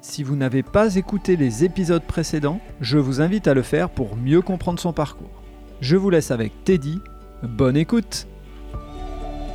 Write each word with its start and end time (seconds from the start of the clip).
Si 0.00 0.22
vous 0.22 0.36
n'avez 0.36 0.62
pas 0.62 0.94
écouté 0.94 1.36
les 1.36 1.64
épisodes 1.64 2.02
précédents, 2.04 2.60
je 2.80 2.98
vous 2.98 3.20
invite 3.20 3.48
à 3.48 3.54
le 3.54 3.62
faire 3.62 3.90
pour 3.90 4.16
mieux 4.16 4.40
comprendre 4.42 4.78
son 4.78 4.92
parcours. 4.92 5.42
Je 5.80 5.96
vous 5.96 6.08
laisse 6.08 6.30
avec 6.30 6.52
Teddy. 6.64 7.00
Bonne 7.42 7.76
écoute 7.76 8.28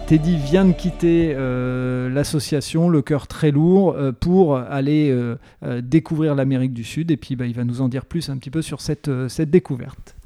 Teddy 0.06 0.36
vient 0.36 0.66
de 0.66 0.74
quitter 0.74 1.34
euh, 1.34 2.10
l'association, 2.10 2.90
le 2.90 3.02
cœur 3.02 3.28
très 3.28 3.52
lourd, 3.52 3.94
euh, 3.94 4.12
pour 4.12 4.58
aller 4.58 5.10
euh, 5.12 5.38
découvrir 5.82 6.36
l'Amérique 6.36 6.74
du 6.74 6.84
Sud. 6.84 7.10
Et 7.10 7.18
puis 7.18 7.38
bah, 7.38 7.46
il 7.46 7.56
va 7.56 7.64
nous 7.64 7.80
en 7.80 7.88
dire 7.88 8.06
plus 8.06 8.30
un 8.30 8.38
petit 8.38 8.50
peu 8.50 8.62
sur 8.62 8.82
cette, 8.82 9.10
cette 9.30 9.50
découverte. 9.50 10.18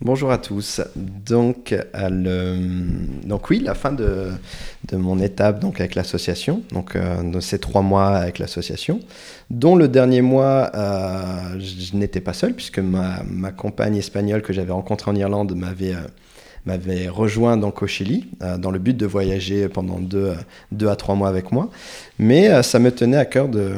Bonjour 0.00 0.30
à 0.30 0.38
tous. 0.38 0.80
Donc, 0.96 1.74
donc 3.24 3.50
oui, 3.50 3.60
la 3.60 3.74
fin 3.74 3.92
de, 3.92 4.30
mon 4.92 5.18
étape 5.18 5.58
donc 5.58 5.80
avec 5.80 5.96
l'association, 5.96 6.62
donc 6.72 6.96
de 6.96 7.40
ces 7.40 7.58
trois 7.58 7.82
mois 7.82 8.10
avec 8.10 8.38
l'association, 8.38 9.00
dont 9.50 9.74
le 9.74 9.88
dernier 9.88 10.22
mois, 10.22 10.70
je 11.58 11.96
n'étais 11.96 12.20
pas 12.20 12.32
seul 12.32 12.54
puisque 12.54 12.78
ma, 12.78 13.22
ma 13.28 13.50
compagne 13.50 13.96
espagnole 13.96 14.42
que 14.42 14.52
j'avais 14.52 14.72
rencontrée 14.72 15.10
en 15.10 15.16
Irlande 15.16 15.54
m'avait 15.56 15.96
m'avait 16.66 17.08
rejoint 17.08 17.56
donc 17.56 17.82
au 17.82 17.86
Chili 17.86 18.26
euh, 18.42 18.58
dans 18.58 18.70
le 18.70 18.78
but 18.78 18.96
de 18.96 19.06
voyager 19.06 19.68
pendant 19.68 19.98
deux, 19.98 20.34
deux, 20.72 20.88
à 20.88 20.96
trois 20.96 21.14
mois 21.14 21.28
avec 21.28 21.52
moi. 21.52 21.70
Mais 22.18 22.48
euh, 22.48 22.62
ça 22.62 22.78
me 22.78 22.90
tenait 22.90 23.16
à 23.16 23.24
cœur 23.24 23.48
de, 23.48 23.74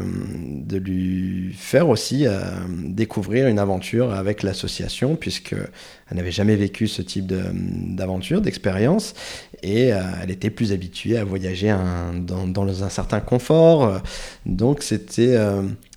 lui 0.76 1.52
faire 1.56 1.88
aussi 1.88 2.26
euh, 2.26 2.40
découvrir 2.84 3.46
une 3.46 3.58
aventure 3.58 4.12
avec 4.12 4.42
l'association, 4.42 5.16
puisqu'elle 5.16 5.68
n'avait 6.12 6.30
jamais 6.30 6.56
vécu 6.56 6.88
ce 6.88 7.02
type 7.02 7.26
d'aventure, 7.26 8.40
d'expérience, 8.40 9.14
et 9.62 9.88
elle 9.88 10.30
était 10.30 10.48
plus 10.48 10.72
habituée 10.72 11.18
à 11.18 11.24
voyager 11.24 11.74
dans, 12.14 12.82
un 12.82 12.88
certain 12.88 13.20
confort. 13.20 14.00
donc 14.46 14.82
c'était 14.82 15.36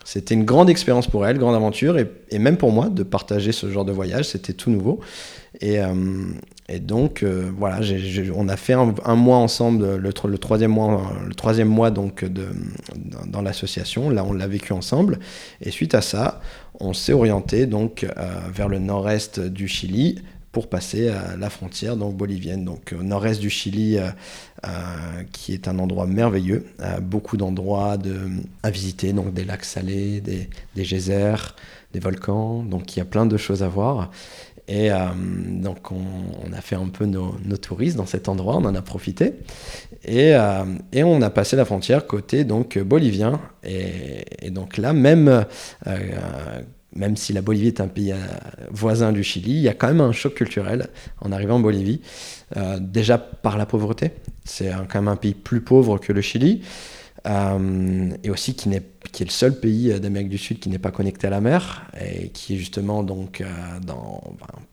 c'était 0.04 0.36
une 0.36 0.46
grande 0.46 0.70
expérience 0.70 1.08
pour 1.08 1.26
elle, 1.26 1.38
grande 1.38 1.56
aventure, 1.56 1.98
et, 1.98 2.40
même 2.40 2.58
pour 2.58 2.72
moi 2.72 2.90
de 2.90 3.04
partager 3.04 3.52
ce 3.52 3.70
genre 3.70 3.86
de 3.86 3.92
voyage, 3.92 4.26
c'était 4.26 4.54
tout 4.54 4.70
nouveau. 4.70 5.00
Et, 5.62 5.80
et 6.70 6.80
donc, 6.80 7.24
euh, 7.24 7.52
voilà, 7.56 7.82
on 8.36 8.48
a 8.48 8.56
fait 8.56 8.74
un, 8.74 9.16
mois 9.16 9.38
ensemble, 9.38 9.98
le, 9.98 10.14
troisième 10.14 10.72
mois, 11.70 11.92
donc 11.92 12.26
dans, 13.28 13.42
l'association. 13.42 14.10
Là, 14.10 14.24
on 14.24 14.34
l'a 14.34 14.48
vécu 14.48 14.72
ensemble. 14.72 15.20
Et 15.62 15.72
suite 15.72 15.94
à 15.94 16.02
ça, 16.02 16.42
on 16.80 16.94
s'est 16.94 17.14
orienté 17.14 17.66
donc 17.66 18.04
euh, 18.06 18.26
vers 18.52 18.70
le 18.70 18.80
nord-est 18.80 19.40
du 19.40 19.68
Chili 19.68 20.20
pour 20.54 20.70
passer 20.70 21.10
à 21.10 21.36
la 21.36 21.50
frontière 21.50 21.98
donc 21.98 22.16
bolivienne. 22.16 22.64
Donc, 22.64 22.96
au 22.98 23.04
nord-est 23.04 23.42
du 23.42 23.50
Chili, 23.50 23.98
euh, 23.98 24.72
qui 25.34 25.52
est 25.52 25.68
un 25.68 25.78
endroit 25.80 26.06
merveilleux, 26.06 26.66
beaucoup 27.02 27.36
d'endroits 27.36 27.98
à 28.64 28.70
visiter, 28.70 29.12
donc 29.12 29.34
des 29.34 29.44
lacs 29.44 29.66
salés, 29.66 30.22
des, 30.22 30.50
des 30.76 30.84
geysers, 30.86 31.56
des 31.92 32.00
volcans. 32.00 32.64
Donc, 32.64 32.96
il 32.96 33.00
y 33.00 33.02
a 33.02 33.06
plein 33.06 33.26
de 33.26 33.36
choses 33.36 33.64
à 33.64 33.68
voir. 33.68 34.12
Et 34.68 34.92
euh, 34.92 34.98
donc, 35.48 35.92
on, 35.92 36.54
a 36.54 36.62
fait 36.62 36.76
un 36.76 36.88
peu 36.88 37.06
nos, 37.06 37.36
touristes 37.62 37.98
dans 37.98 38.06
cet 38.06 38.30
endroit, 38.30 38.56
on 38.56 38.66
en 38.66 38.76
a 38.76 38.82
profité. 38.82 39.34
Et, 40.06 40.34
euh, 40.36 40.64
et 40.92 41.04
on 41.04 41.22
a 41.22 41.30
passé 41.30 41.56
la 41.56 41.66
frontière 41.66 42.08
côté 42.08 42.44
donc 42.46 42.78
bolivien. 42.80 43.42
Et, 43.64 44.50
donc 44.52 44.78
là, 44.78 44.94
même, 44.94 45.46
euh, 45.88 46.62
même 46.96 47.16
si 47.16 47.34
la 47.34 47.42
Bolivie 47.42 47.68
est 47.68 47.82
un 47.82 47.88
pays 47.88 48.14
voisin 48.72 49.12
du 49.12 49.24
Chili, 49.24 49.52
il 49.52 49.62
y 49.62 49.70
a 49.70 49.74
quand 49.74 49.88
même 49.88 50.02
un 50.02 50.12
choc 50.12 50.36
culturel 50.36 50.88
en 51.22 51.32
arrivant 51.32 51.56
en 51.56 51.60
Bolivie. 51.60 52.02
déjà 52.80 53.18
par 53.18 53.58
la 53.58 53.66
pauvreté, 53.66 54.12
c'est 54.46 54.72
quand 54.90 55.00
même 55.00 55.08
un 55.08 55.16
pays 55.16 55.34
plus 55.34 55.62
pauvre 55.62 55.98
que 55.98 56.14
le 56.14 56.22
Chili. 56.22 56.62
Euh, 57.26 58.10
et 58.24 58.30
aussi 58.30 58.54
qui, 58.54 58.70
est, 58.74 59.20
le 59.20 59.30
seul 59.30 59.58
pays 59.58 59.98
d'Amérique 60.00 60.30
du 60.30 60.38
Sud 60.38 60.60
qui 60.60 60.68
n'est 60.68 60.80
pas 60.80 60.92
connecté 60.92 61.28
à 61.28 61.30
la 61.30 61.40
mer 61.40 61.88
et 62.00 62.30
qui 62.30 62.56
est 62.56 62.58
justement 62.58 63.02
donc 63.02 63.40
euh, 63.40 63.46
dans 63.86 64.22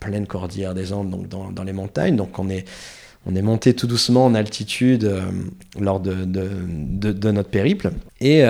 pleine 0.01 0.27
cordillère 0.27 0.75
des 0.75 0.93
Andes, 0.93 1.11
donc 1.11 1.29
dans, 1.29 1.65
les 1.65 1.73
montagnes. 1.73 2.17
Donc 2.17 2.39
on 2.39 2.49
est, 2.49 2.65
on 3.27 3.37
est 3.37 3.43
monté 3.43 3.75
tout 3.75 3.87
doucement 3.87 4.25
en 4.25 4.35
altitude 4.35 5.05
euh, 5.05 5.23
lors 5.79 6.01
de, 6.01 7.31
notre 7.31 7.51
périple. 7.51 7.93
Et, 8.21 8.45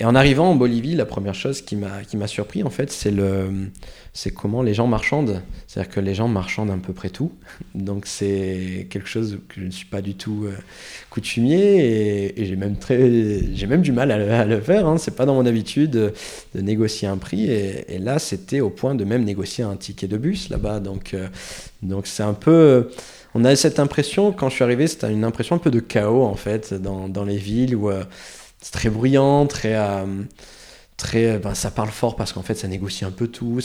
et, 0.00 0.04
en 0.04 0.14
arrivant 0.14 0.50
en 0.50 0.54
Bolivie, 0.54 0.94
la 0.94 1.06
première 1.06 1.34
chose 1.34 1.62
qui 1.62 1.76
m'a 1.76 2.26
surpris 2.26 2.62
en 2.62 2.70
fait, 2.70 2.90
c'est 2.90 3.10
le 3.10 3.70
comment 4.34 4.62
les 4.62 4.74
gens 4.74 4.86
marchandent. 4.86 5.40
C'est-à-dire 5.66 5.92
que 5.92 6.00
les 6.00 6.14
gens 6.14 6.28
marchandent 6.28 6.70
à 6.70 6.76
peu 6.76 6.92
près 6.92 7.10
tout. 7.10 7.32
Donc 7.74 8.06
c'est 8.06 8.86
quelque 8.90 9.08
chose 9.08 9.38
que 9.48 9.60
je 9.60 9.66
ne 9.66 9.70
suis 9.70 9.86
pas 9.86 10.02
du 10.02 10.14
tout 10.14 10.44
euh, 10.46 10.52
coutumier 11.10 12.34
et, 12.36 12.44
j'ai 12.44 12.56
même, 12.56 12.76
même 13.68 13.82
du 13.82 13.92
mal 13.92 14.10
à, 14.10 14.44
le 14.44 14.60
faire. 14.60 14.86
Hein. 14.86 14.98
C'est 14.98 15.14
pas 15.14 15.26
dans 15.26 15.34
mon 15.34 15.46
habitude 15.46 15.90
de, 15.90 16.12
négocier 16.54 17.08
un 17.08 17.16
prix. 17.16 17.50
Et, 17.50 17.98
là, 17.98 18.18
c'était 18.18 18.60
au 18.60 18.70
point 18.70 18.94
de 18.94 19.04
même 19.04 19.24
négocier 19.24 19.64
un 19.64 19.76
ticket 19.76 20.08
de 20.08 20.16
bus 20.16 20.48
là-bas. 20.50 20.80
Donc, 20.80 21.14
euh, 21.14 21.28
donc 21.82 22.06
c'est 22.06 22.22
un 22.22 22.34
peu... 22.34 22.90
On 23.32 23.44
a 23.44 23.54
cette 23.54 23.78
impression, 23.78 24.32
quand 24.32 24.48
je 24.48 24.56
suis 24.56 24.64
arrivé, 24.64 24.88
c'était 24.88 25.12
une 25.12 25.22
impression 25.22 25.54
un 25.54 25.60
peu 25.60 25.70
de 25.70 25.78
chaos 25.78 26.24
en 26.24 26.34
fait 26.34 26.74
dans, 26.74 27.08
dans 27.08 27.24
les 27.24 27.36
villes 27.36 27.76
où 27.76 27.88
euh, 27.88 28.02
c'est 28.60 28.72
très 28.72 28.90
bruyant, 28.90 29.46
très 29.46 29.76
très, 31.00 31.38
ben, 31.38 31.54
ça 31.54 31.70
parle 31.70 31.88
fort 31.90 32.14
parce 32.14 32.32
qu'en 32.32 32.42
fait 32.42 32.54
ça 32.54 32.68
négocie 32.68 33.04
un 33.04 33.10
peu 33.10 33.26
tout. 33.26 33.60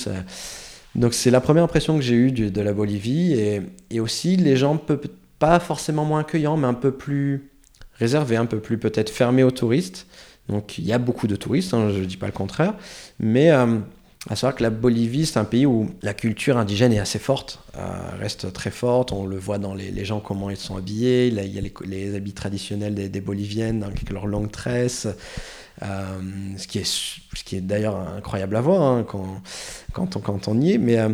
Donc 0.96 1.14
c'est 1.14 1.32
la 1.32 1.42
première 1.42 1.64
impression 1.64 1.96
que 1.96 2.02
j'ai 2.02 2.16
eue 2.16 2.32
de, 2.32 2.62
la 2.62 2.74
Bolivie 2.74 3.34
et, 3.34 3.62
et, 3.90 4.00
aussi 4.00 4.38
les 4.38 4.56
gens 4.56 4.80
pas 5.40 5.60
forcément 5.60 6.06
moins 6.06 6.22
accueillants 6.22 6.58
mais 6.58 6.68
un 6.68 6.74
peu 6.74 6.92
plus 6.92 7.52
réservés, 8.00 8.38
un 8.38 8.46
peu 8.46 8.60
plus 8.60 8.78
peut-être 8.78 9.10
fermés 9.10 9.44
aux 9.44 9.52
touristes. 9.52 10.08
Donc 10.48 10.78
il 10.78 10.86
y 10.86 10.94
a 10.94 10.98
beaucoup 10.98 11.28
de 11.28 11.36
touristes, 11.36 11.74
hein, 11.74 11.90
je 11.94 12.00
ne 12.00 12.06
dis 12.06 12.18
pas 12.18 12.28
le 12.28 12.32
contraire, 12.32 12.76
mais 13.20 13.52
euh, 13.52 13.78
à 14.30 14.36
savoir 14.36 14.56
que 14.56 14.64
la 14.64 14.72
Bolivie, 14.72 15.26
c'est 15.26 15.38
un 15.38 15.46
pays 15.46 15.68
où 15.68 15.90
la 16.02 16.16
culture 16.16 16.58
indigène 16.58 16.92
est 16.92 17.00
assez 17.00 17.20
forte, 17.20 17.60
euh, 17.78 17.82
reste 18.20 18.52
très 18.54 18.72
forte. 18.72 19.12
On 19.12 19.26
le 19.26 19.38
voit 19.38 19.60
dans 19.60 19.76
les, 19.76 20.06
gens, 20.06 20.20
comment 20.20 20.50
ils 20.50 20.58
sont 20.58 20.78
habillés. 20.78 21.28
il 21.28 21.36
y 21.36 21.60
a 21.60 21.62
les, 21.86 22.16
habits 22.16 22.34
traditionnels 22.34 22.96
des, 22.96 23.22
Boliviennes, 23.22 23.84
avec 23.84 24.10
leurs 24.10 24.26
longues 24.26 24.52
tresses. 24.52 25.08
Euh, 25.84 26.20
ce 26.58 26.68
qui 26.68 26.80
est, 26.80 27.54
est 27.54 27.62
d'ailleurs 27.62 27.98
incroyable 27.98 28.56
à 28.56 28.62
voir 28.62 28.82
hein, 28.82 29.06
quand, 29.06 29.42
quand 29.94 30.48
on 30.48 30.60
y 30.60 30.74
est. 30.74 30.78
Mais, 30.80 30.98
euh, 30.98 31.10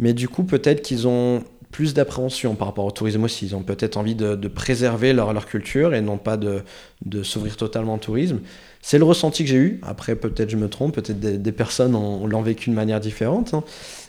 mais 0.00 0.12
du 0.12 0.28
coup, 0.28 0.42
peut-être 0.42 0.82
qu'ils 0.82 1.06
ont 1.06 1.44
plus 1.70 1.94
d'appréhension 1.94 2.54
par 2.54 2.68
rapport 2.68 2.86
au 2.86 2.90
tourisme 2.90 3.24
aussi. 3.24 3.46
Ils 3.46 3.54
ont 3.54 3.62
peut-être 3.62 3.96
envie 3.96 4.14
de, 4.14 4.34
de, 4.34 4.48
préserver 4.48 5.12
leur, 5.12 5.32
leur 5.32 5.46
culture 5.46 5.94
et 5.94 6.00
non 6.00 6.16
pas 6.16 6.36
de, 6.36 6.62
de 7.04 7.22
s'ouvrir 7.22 7.56
totalement 7.56 7.94
au 7.94 7.98
tourisme. 7.98 8.40
C'est 8.88 8.98
le 8.98 9.04
ressenti 9.04 9.42
que 9.42 9.50
j'ai 9.50 9.56
eu. 9.56 9.80
Après, 9.82 10.14
peut-être 10.14 10.48
je 10.48 10.56
me 10.56 10.68
trompe, 10.68 10.94
peut-être 10.94 11.18
des, 11.18 11.38
des, 11.38 11.50
personnes 11.50 11.90
l'ont 11.90 12.42
vécu 12.42 12.70
de 12.70 12.74
manière 12.76 13.00
différente. 13.00 13.52
Hein. 13.52 13.64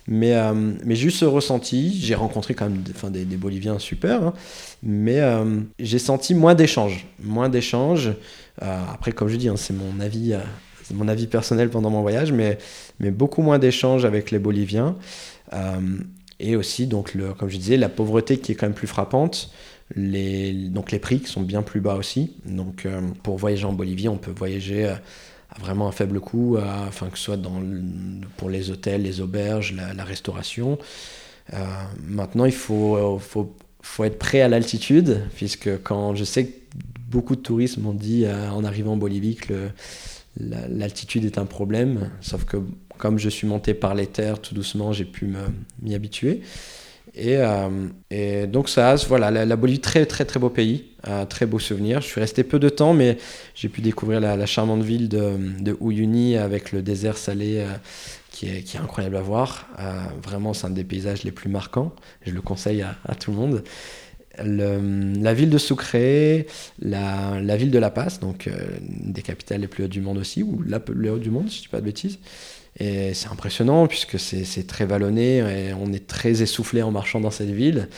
Mais, 0.08 0.36
euh, 0.36 0.54
mais 0.86 0.96
ce 0.96 1.26
ressenti, 1.26 2.00
j'ai 2.00 2.14
rencontré 2.14 2.54
quand 2.54 2.70
même 2.70 2.84
enfin, 2.92 3.10
des, 3.10 3.26
des 3.26 3.38
Boliviens 3.38 3.80
super, 3.80 4.24
hein. 4.24 4.34
mais 4.84 5.20
euh, 5.20 5.62
j'ai 5.80 5.98
senti 5.98 6.36
moins 6.36 6.54
d'échanges. 6.54 7.08
Moins 7.24 7.50
d'échanges. 7.50 8.10
Euh, 8.62 8.82
après, 8.94 9.14
comme 9.14 9.30
je 9.30 9.38
dis, 9.38 9.50
hein, 9.50 9.58
c'est 9.58 9.74
mon 9.74 10.00
avis. 10.00 10.36
mon 10.94 11.08
avis 11.08 11.26
personnel 11.26 11.72
pendant 11.72 11.90
mon 11.90 12.04
voyage, 12.04 12.32
mais, 12.32 12.60
mais 13.00 13.10
beaucoup 13.10 13.42
moins 13.42 13.58
d'échanges 13.58 14.06
avec 14.06 14.30
les 14.30 14.38
Boliviens. 14.38 14.96
et 16.40 16.56
aussi, 16.56 16.86
donc, 16.86 17.16
le, 17.16 17.34
comme 17.34 17.50
je 17.50 17.58
disais, 17.58 17.78
la 17.78 17.90
pauvreté 17.90 18.38
qui 18.38 18.52
est 18.52 18.56
quand 18.56 18.68
même 18.68 18.76
plus 18.76 18.86
frappante. 18.86 19.50
Les, 19.96 20.52
donc 20.54 20.92
les 20.92 21.00
prix 21.00 21.22
qui 21.22 21.28
sont 21.28 21.42
bien 21.42 21.62
plus 21.62 21.80
bas 21.80 21.96
aussi. 21.96 22.34
Donc 22.46 22.86
pour 23.24 23.38
voyager 23.38 23.66
en 23.66 23.74
Bolivie, 23.74 24.10
on 24.10 24.18
peut 24.18 24.34
voyager 24.36 24.94
vraiment 25.60 25.88
un 25.88 25.92
faible 25.92 26.20
coût, 26.20 26.58
que 26.58 27.18
ce 27.18 27.24
soit 27.24 27.40
pour 28.38 28.50
les 28.50 28.70
hôtels, 28.70 29.04
les 29.04 29.22
auberges, 29.22 29.74
la, 29.74 30.04
restauration. 30.04 30.78
Euh, 31.54 31.58
maintenant, 32.06 32.46
il 32.46 32.54
faut, 32.54 32.98
euh, 32.98 34.06
être 34.06 34.20
prêt 34.20 34.42
à 34.42 34.48
l'altitude, 34.48 35.22
puisque 35.36 35.82
quand 35.84 36.16
je 36.16 36.24
sais 36.24 36.48
que 36.48 36.54
beaucoup 37.10 37.36
de 37.36 37.42
touristes 37.42 37.78
m'ont 37.78 37.94
dit 37.94 38.26
euh, 38.26 38.50
en 38.52 38.64
arrivant 38.64 38.94
en 38.94 38.98
Bolivie 38.98 39.36
que 39.36 39.70
l'altitude 40.40 41.26
est 41.26 41.38
un 41.38 41.46
problème, 41.46 42.12
sauf 42.22 42.44
que 42.46 42.58
comme 42.98 43.18
je 43.18 43.30
suis 43.30 43.48
monté 43.48 43.74
par 43.74 43.96
les 43.96 44.08
terres 44.08 44.40
tout 44.40 44.54
doucement, 44.54 44.92
j'ai 44.92 45.06
pu 45.06 45.34
m'y 45.82 45.96
habituer. 45.96 46.42
Et, 47.18 47.38
et, 48.12 48.48
donc 48.48 48.70
ça, 48.70 48.96
voilà, 49.08 49.32
la, 49.32 49.56
Bolivie, 49.56 49.80
très 49.80 50.06
très 50.06 50.26
très 50.26 50.40
beau 50.40 50.50
pays, 50.50 50.86
un 51.04 51.26
très 51.26 51.46
beau 51.46 51.60
souvenir. 51.60 52.02
Je 52.02 52.08
suis 52.08 52.22
resté 52.22 52.44
peu 52.44 52.60
de 52.60 52.70
temps, 52.70 52.94
mais 52.94 53.18
j'ai 53.56 53.70
pu 53.70 53.82
découvrir 53.82 54.20
la, 54.20 54.46
charmante 54.46 54.84
ville 54.84 55.10
de, 55.10 55.34
de, 55.60 55.76
Uyuni 55.82 56.38
avec 56.38 56.72
le 56.72 56.82
désert 56.82 57.18
salé 57.18 57.66
qui 58.32 58.48
est, 58.48 58.62
qui 58.62 58.78
est 58.78 58.80
incroyable 58.80 59.18
à 59.18 59.22
voir. 59.22 59.68
vraiment, 60.24 60.54
c'est 60.54 60.68
un 60.68 60.72
des 60.72 60.84
paysages 60.84 61.24
les 61.24 61.32
plus 61.32 61.50
marquants. 61.50 61.92
Je 62.26 62.32
le 62.32 62.42
conseille 62.42 62.84
à, 62.84 63.16
tout 63.16 63.32
le 63.32 63.38
monde 63.38 63.64
la 64.44 65.34
ville 65.34 65.50
de 65.50 65.58
Sucre, 65.58 65.98
la, 66.80 67.58
ville 67.58 67.72
de 67.72 67.80
La 67.80 67.90
Paz, 67.90 68.20
donc 68.20 68.48
euh, 68.48 68.54
des 68.82 69.22
capitales 69.22 69.62
les 69.62 69.68
plus 69.68 69.84
hautes 69.84 69.92
du 69.92 70.02
monde 70.02 70.18
aussi, 70.18 70.44
ou 70.44 70.62
la 70.66 70.80
plus 70.80 71.10
haute 71.10 71.22
du 71.22 71.32
monde, 71.32 71.50
si 71.50 71.56
je 71.56 71.60
ne 71.60 71.64
dis 71.64 71.70
pas 71.70 71.80
de 71.80 71.86
bêtises. 71.86 72.20
Et 72.80 73.14
c'est 73.14 73.30
impressionnant 73.30 73.88
puisque 73.88 74.20
c'est 74.20 74.68
très 74.68 74.86
vallonné 74.86 75.38
et 75.38 75.74
on 75.74 75.92
est 75.92 76.06
très 76.06 76.42
essoufflé 76.42 76.82
en 76.82 76.92
marchant 76.92 77.20
dans 77.20 77.32
cette 77.32 77.50
ville, 77.50 77.90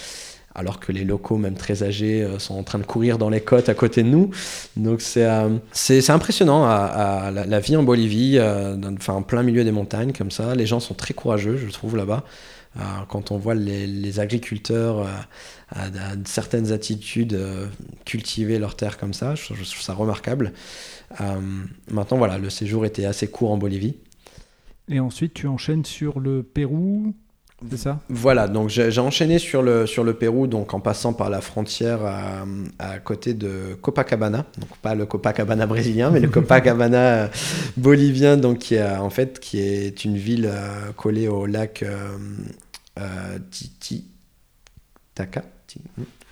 alors 0.56 0.80
que 0.80 0.92
les 0.92 1.04
locaux, 1.04 1.38
même 1.38 1.56
très 1.56 1.84
âgés, 1.84 2.24
euh, 2.24 2.40
sont 2.40 2.56
en 2.56 2.64
train 2.64 2.80
de 2.80 2.86
courir 2.86 3.18
dans 3.18 3.30
les 3.30 3.42
côtes 3.42 3.70
à 3.70 3.74
côté 3.74 4.04
de 4.04 4.10
nous. 4.10 4.32
Donc 4.78 5.02
c'est 5.02 5.26
euh, 5.26 5.50
impressionnant 6.08 6.66
la, 6.66 7.60
vie 7.60 7.76
en 7.76 7.84
Bolivie, 7.84 8.40
enfin 8.40 9.14
en 9.14 9.22
plein 9.22 9.44
milieu 9.44 9.64
des 9.64 9.72
montagnes 9.72 10.14
comme 10.14 10.32
ça. 10.32 10.56
Les 10.56 10.66
gens 10.66 10.80
sont 10.80 10.94
très 10.94 11.14
courageux, 11.14 11.58
je 11.58 11.70
trouve 11.72 11.98
là-bas. 11.98 12.24
quand 13.10 13.32
on 13.32 13.38
voit 13.38 13.56
les, 13.56 14.20
agriculteurs 14.20 15.06
à, 15.72 15.86
certaines 16.26 16.72
attitudes, 16.72 17.34
euh, 17.34 17.68
cultiver 18.06 18.60
leur 18.60 18.76
terre 18.76 18.98
comme 18.98 19.14
ça. 19.14 19.36
Je, 19.36 19.46
trouve 19.48 19.82
ça 19.82 19.94
remarquable. 19.94 20.54
Euh, 21.22 21.40
maintenant, 21.90 22.18
voilà, 22.18 22.38
le 22.38 22.50
séjour 22.50 22.86
était 22.86 23.06
assez 23.06 23.28
court 23.28 23.52
en 23.52 23.58
Bolivie. 23.58 23.96
Et 24.90 25.00
ensuite, 25.00 25.34
tu 25.34 25.48
enchaînes 25.48 25.86
sur 25.86 26.20
le 26.20 26.44
Pérou, 26.44 27.14
c'est 27.70 27.78
ça? 27.78 28.00
Voilà, 28.10 28.48
donc 28.48 28.70
j'ai 28.70 29.00
enchaîné 29.00 29.38
sur 29.38 29.62
le, 29.62 29.86
sur 29.86 30.04
le 30.04 30.14
Pérou, 30.14 30.48
donc 30.48 30.74
en 30.74 30.80
passant 30.80 31.14
par 31.14 31.30
la 31.30 31.42
frontière 31.42 32.06
à, 32.06 32.46
à, 32.80 33.00
côté 33.00 33.34
de 33.34 33.78
Copacabana, 33.82 34.46
donc 34.58 34.70
pas 34.82 34.96
le 34.96 35.06
Copacabana 35.06 35.66
brésilien, 35.68 36.10
mais 36.10 36.22
le 36.22 36.28
Copacabana 36.30 36.98
euh, 36.98 37.28
bolivien, 37.76 38.38
donc 38.38 38.60
qui, 38.60 38.78
a, 38.78 39.04
en 39.04 39.10
fait, 39.10 39.40
qui 39.40 39.60
est 39.60 40.06
une 40.06 40.16
ville 40.16 40.50
collée 40.96 41.28
au 41.28 41.46
lac 41.46 41.84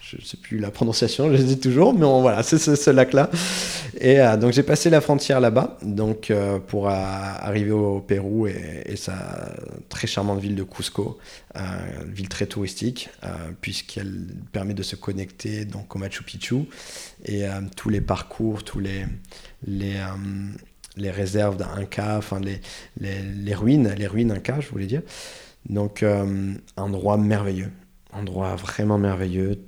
Je 0.09 0.15
ne 0.15 0.21
sais 0.21 0.37
plus 0.37 0.57
la 0.57 0.71
prononciation, 0.71 1.29
je 1.29 1.37
le 1.37 1.43
dis 1.43 1.59
toujours, 1.59 1.93
mais 1.93 2.05
voilà, 2.05 2.41
c'est 2.41 2.57
ce, 2.57 2.89
lac-là. 2.89 3.29
Et 3.99 4.21
euh, 4.21 4.37
donc 4.37 4.53
j'ai 4.53 4.63
passé 4.63 4.89
la 4.89 5.01
frontière 5.01 5.41
là-bas, 5.41 5.77
donc 5.81 6.31
euh, 6.31 6.59
pour 6.59 6.87
arriver 6.87 7.71
au, 7.71 7.99
Pérou 7.99 8.47
et, 8.47 8.95
sa 8.95 9.53
très 9.89 10.07
charmante 10.07 10.39
ville 10.39 10.55
de 10.55 10.63
Cusco, 10.63 11.17
euh, 11.57 11.59
ville 12.07 12.29
très 12.29 12.45
touristique, 12.45 13.09
puisqu'elle 13.59 14.27
permet 14.53 14.73
de 14.73 14.83
se 14.83 14.95
connecter 14.95 15.65
donc 15.65 15.93
au 15.93 15.99
Machu 15.99 16.23
Picchu 16.23 16.63
et 17.25 17.43
tous 17.75 17.89
les 17.89 18.01
parcours, 18.01 18.63
tous 18.63 18.79
les 18.79 19.05
les 19.65 19.95
les 20.95 21.11
réserves 21.11 21.57
d'Inca, 21.57 22.17
enfin 22.17 22.39
les, 22.39 22.59
les, 22.99 23.21
les, 23.21 23.53
ruines, 23.53 23.93
les 23.95 24.07
ruines 24.07 24.31
Inca, 24.31 24.59
je 24.61 24.69
voulais 24.69 24.87
dire. 24.87 25.01
Donc 25.69 26.01
un 26.01 26.55
endroit 26.77 27.17
merveilleux 27.17 27.69
endroit 28.13 28.55
vraiment 28.55 28.97
merveilleux. 28.97 29.59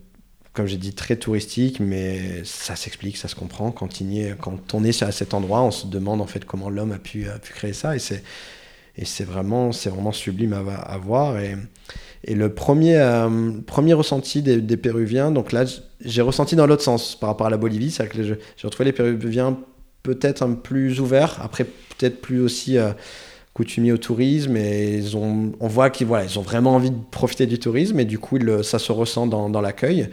Comme 0.54 0.66
j'ai 0.66 0.78
dit, 0.78 0.94
très 0.94 1.16
touristique, 1.16 1.80
mais 1.80 2.44
ça 2.44 2.76
s'explique, 2.76 3.18
ça 3.18 3.28
se 3.28 3.36
comprend. 3.36 3.72
Quand, 3.72 4.02
est, 4.02 4.36
quand 4.40 4.74
on 4.74 4.84
est 4.84 5.04
à 5.04 5.12
cet 5.12 5.34
endroit, 5.34 5.62
on 5.62 5.72
se 5.72 5.88
demande 5.88 6.22
en 6.22 6.26
fait 6.26 6.44
comment 6.44 6.70
l'homme 6.70 6.92
a 6.92 6.98
pu, 6.98 7.28
créer 7.56 7.74
ça. 7.74 7.96
Et 7.96 8.00
c'est, 8.00 9.24
vraiment, 9.24 9.72
sublime 10.12 10.54
à, 10.54 10.98
voir. 10.98 11.40
Et, 11.40 11.56
le 12.28 12.54
premier, 12.54 12.98
euh, 12.98 13.52
ressenti 13.96 14.42
des, 14.42 14.78
Péruviens, 14.78 15.32
donc 15.32 15.52
là, 15.52 15.66
j'ai 16.04 16.22
ressenti 16.22 16.56
dans 16.56 16.66
l'autre 16.66 16.84
sens 16.84 17.18
par 17.18 17.30
rapport 17.30 17.48
à 17.48 17.52
la 17.52 17.58
Bolivie. 17.58 17.92
C'est 17.92 18.08
que 18.08 18.22
j'ai 18.24 18.38
retrouvé 18.64 18.86
les 18.86 18.94
Péruviens 18.94 19.58
peut-être 20.04 20.42
un 20.42 20.54
peu 20.54 20.62
plus 20.62 21.00
ouverts, 21.00 21.40
après 21.42 21.66
peut-être 21.66 22.22
plus 22.22 22.42
aussi. 22.42 22.78
Euh, 22.78 22.92
coutumiers 23.60 23.92
au 23.92 23.98
tourisme 23.98 24.56
et 24.56 24.96
ils 24.96 25.18
ont, 25.18 25.52
on 25.60 25.68
voit 25.68 25.90
qu'ils 25.90 26.08
voilà, 26.08 26.24
ils 26.24 26.40
ont 26.40 26.42
vraiment 26.42 26.76
envie 26.76 26.92
de 26.92 27.00
profiter 27.12 27.46
du 27.46 27.60
tourisme 27.60 28.00
et 28.00 28.06
du 28.06 28.18
coup 28.18 28.40
ça 28.64 28.80
se 28.80 28.94
ressent 28.94 29.28
dans, 29.28 29.60
l'accueil. 29.60 30.08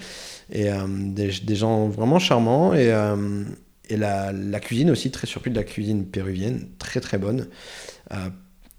Et 0.51 0.69
euh, 0.69 0.79
des, 0.89 1.55
gens 1.55 1.87
vraiment 1.87 2.19
charmants 2.19 2.75
et, 2.75 2.93
euh, 2.93 3.45
et 3.89 3.97
la, 3.97 4.33
cuisine 4.59 4.91
aussi 4.91 5.13
très 5.13 5.29
surpris 5.29 5.53
de 5.53 5.55
la 5.55 5.63
cuisine 5.63 6.07
péruvienne 6.07 6.67
très 6.81 6.99
très 6.99 7.19
bonne. 7.19 7.47
Euh, 8.11 8.17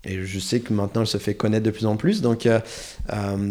et 0.04 0.26
je 0.26 0.38
sais 0.38 0.60
que 0.60 0.74
maintenant 0.74 1.00
elle 1.00 1.08
se 1.08 1.18
fait 1.18 1.36
connaître 1.36 1.66
de 1.66 1.72
plus 1.72 1.86
en 1.86 1.96
plus 1.96 2.22
donc 2.22 2.46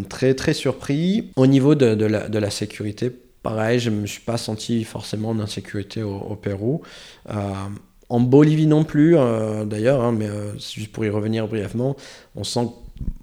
très 0.09 0.35
très 0.35 0.53
surpris. 0.53 1.31
Au 1.35 1.47
niveau 1.47 1.73
de, 1.73 2.05
la, 2.05 2.51
sécurité 2.51 3.11
pareil 3.41 3.79
je 3.79 3.89
me 3.89 4.05
suis 4.05 4.21
pas 4.21 4.37
senti 4.37 4.83
forcément 4.83 5.29
en 5.29 5.39
insécurité 5.39 6.03
au, 6.03 6.13
au 6.13 6.35
Pérou 6.35 6.83
en 8.09 8.19
Bolivie 8.19 8.67
non 8.67 8.83
plus, 8.83 9.17
euh, 9.17 9.65
d'ailleurs, 9.65 10.01
hein, 10.01 10.13
mais 10.13 10.27
euh, 10.27 10.57
juste 10.57 10.91
pour 10.91 11.03
y 11.05 11.09
revenir 11.09 11.47
brièvement, 11.47 11.95
on 12.35 12.43
sent 12.43 12.67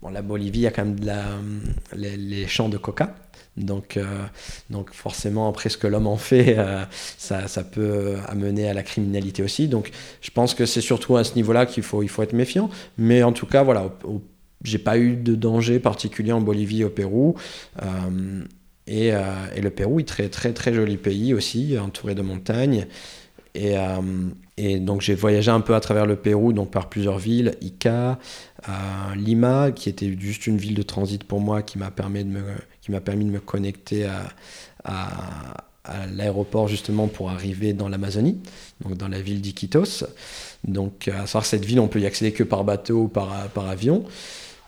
que 0.02 0.12
la 0.12 0.22
Bolivie, 0.22 0.66
a 0.66 0.70
quand 0.70 0.84
même 0.84 0.98
la, 1.02 1.24
les, 1.94 2.46
champs 2.46 2.68
de 2.68 2.76
coca. 2.76 3.14
Donc, 3.56 3.96
euh, 3.96 4.04
donc 4.68 4.92
forcément, 4.92 5.48
après 5.48 5.68
ce 5.68 5.78
que 5.78 5.86
l'homme 5.86 6.06
en 6.06 6.16
fait, 6.16 6.56
ça, 7.16 7.48
ça, 7.48 7.64
peut 7.64 8.16
amener 8.28 8.68
à 8.68 8.74
la 8.74 8.82
criminalité 8.82 9.42
aussi. 9.42 9.68
Donc 9.68 9.90
je 10.20 10.30
pense 10.30 10.54
que 10.54 10.66
c'est 10.66 10.80
surtout 10.80 11.16
à 11.16 11.24
ce 11.24 11.34
niveau-là 11.36 11.64
qu'il 11.64 11.82
faut, 11.82 12.02
il 12.02 12.08
faut 12.08 12.22
être 12.22 12.32
méfiant. 12.32 12.68
Mais 12.98 13.22
en 13.22 13.32
tout 13.32 13.46
cas, 13.46 13.62
voilà, 13.62 13.96
j'ai 14.62 14.78
pas 14.78 14.98
eu 14.98 15.16
de 15.16 15.34
danger 15.34 15.78
particulier 15.78 16.32
en 16.32 16.40
Bolivie 16.40 16.84
au 16.84 16.90
Pérou. 16.90 17.36
Et, 18.86 19.08
et, 19.08 19.60
le 19.60 19.70
Pérou 19.70 20.00
est 20.00 20.08
très 20.08 20.28
très 20.28 20.52
très 20.52 20.74
joli 20.74 20.96
pays 20.96 21.32
aussi, 21.32 21.78
entouré 21.78 22.14
de 22.14 22.22
montagnes. 22.22 22.86
Et, 23.54 23.78
euh, 23.78 24.00
et 24.56 24.78
donc 24.78 25.00
j'ai 25.00 25.14
voyagé 25.14 25.50
un 25.50 25.60
peu 25.60 25.74
à 25.74 25.80
travers 25.80 26.06
le 26.06 26.16
Pérou, 26.16 26.52
donc 26.52 26.70
par 26.70 26.88
plusieurs 26.88 27.18
villes, 27.18 27.56
Ica, 27.60 28.18
euh, 28.68 28.72
Lima, 29.16 29.72
qui 29.72 29.88
était 29.88 30.14
juste 30.18 30.46
une 30.46 30.58
ville 30.58 30.74
de 30.74 30.82
transit 30.82 31.24
pour 31.24 31.40
moi, 31.40 31.62
qui 31.62 31.78
m'a 31.78 31.90
permis 31.90 32.24
de 32.24 32.30
me, 32.30 33.40
connecter 33.40 34.06
à, 34.84 35.56
l'aéroport 36.14 36.68
justement 36.68 37.08
pour 37.08 37.30
arriver 37.30 37.74
dans 37.74 37.88
l'Amazonie, 37.88 38.38
donc 38.80 38.96
dans 38.96 39.08
la 39.08 39.20
ville 39.20 39.40
d'Iquitos. 39.40 40.04
Donc 40.66 41.08
à 41.08 41.26
savoir 41.26 41.44
cette 41.44 41.64
ville, 41.64 41.80
on 41.80 41.88
peut 41.88 42.00
y 42.00 42.06
accéder 42.06 42.32
que 42.32 42.42
par 42.42 42.64
bateau 42.64 43.02
ou 43.02 43.08
par 43.08 43.68
avion. 43.68 44.04